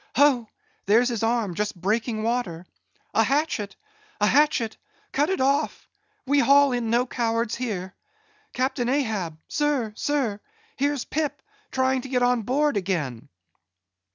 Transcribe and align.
Ho! 0.15 0.49
there's 0.87 1.09
his 1.09 1.21
arm 1.21 1.53
just 1.53 1.79
breaking 1.79 2.23
water. 2.23 2.65
A 3.13 3.21
hatchet! 3.23 3.75
a 4.19 4.25
hatchet! 4.25 4.75
cut 5.11 5.29
it 5.29 5.39
off—we 5.39 6.39
haul 6.39 6.71
in 6.71 6.89
no 6.89 7.05
cowards 7.05 7.53
here. 7.53 7.93
Captain 8.51 8.89
Ahab! 8.89 9.37
sir, 9.47 9.93
sir! 9.95 10.39
here's 10.75 11.05
Pip, 11.05 11.39
trying 11.69 12.01
to 12.01 12.09
get 12.09 12.23
on 12.23 12.41
board 12.41 12.77
again." 12.77 13.29